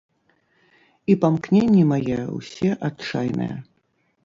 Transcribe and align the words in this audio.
І 1.13 1.15
памкненні 1.25 1.83
мае 1.91 2.15
ўсе 2.39 2.69
адчайныя. 2.91 3.55